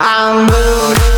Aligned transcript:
I'm 0.00 0.46
blue. 0.46 1.17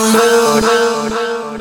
round, 0.00 0.64
round, 0.64 1.12
round. 1.12 1.59